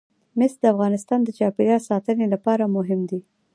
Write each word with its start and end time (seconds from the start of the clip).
مس 0.37 0.53
د 0.61 0.63
افغانستان 0.73 1.19
د 1.23 1.29
چاپیریال 1.37 1.81
ساتنې 1.89 2.25
لپاره 2.33 2.71
مهم 2.75 3.01
دي. 3.09 3.19